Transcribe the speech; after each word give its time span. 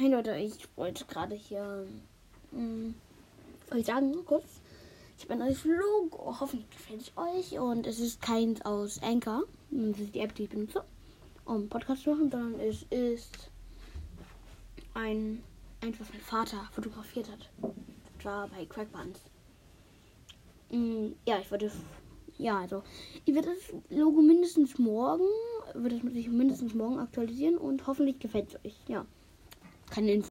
Hey 0.00 0.12
Leute, 0.12 0.36
ich 0.36 0.54
wollte 0.76 1.04
gerade 1.06 1.34
hier 1.34 1.84
mh, 2.52 2.94
euch 3.72 3.84
sagen, 3.84 4.14
kurz. 4.24 4.44
Ich 5.16 5.24
habe 5.24 5.32
ein 5.32 5.40
neues 5.40 5.64
Logo. 5.64 6.36
Hoffentlich 6.38 6.70
gefällt 6.70 7.00
es 7.00 7.12
euch. 7.16 7.58
Und 7.58 7.84
es 7.84 7.98
ist 7.98 8.22
keins 8.22 8.64
aus 8.64 9.02
Anchor. 9.02 9.42
Das 9.72 9.98
ist 9.98 10.14
die 10.14 10.20
App, 10.20 10.36
die 10.36 10.44
ich 10.44 10.50
benutze, 10.50 10.84
um 11.44 11.68
Podcast 11.68 12.04
zu 12.04 12.10
machen, 12.10 12.30
sondern 12.30 12.60
es 12.60 12.84
ist 12.90 13.50
ein, 14.94 15.42
eins, 15.80 15.98
was 15.98 16.10
mein 16.10 16.20
Vater 16.20 16.68
fotografiert 16.72 17.28
hat. 17.32 17.50
Das 18.18 18.24
war 18.24 18.46
bei 18.46 18.66
Crackbuns. 18.66 19.18
Mm, 20.70 21.08
ja, 21.26 21.40
ich 21.40 21.50
würde. 21.50 21.72
Ja, 22.36 22.60
also. 22.60 22.84
Ich 23.24 23.34
werde 23.34 23.48
das 23.48 23.98
Logo 23.98 24.22
mindestens 24.22 24.78
morgen. 24.78 25.26
Wird 25.74 25.94
es 25.94 26.12
sich 26.12 26.28
mindestens 26.28 26.72
morgen 26.72 27.00
aktualisieren 27.00 27.58
und 27.58 27.84
hoffentlich 27.88 28.20
gefällt 28.20 28.50
es 28.50 28.64
euch. 28.64 28.76
Ja. 28.86 29.04
Keine 29.90 30.12
Info. 30.12 30.26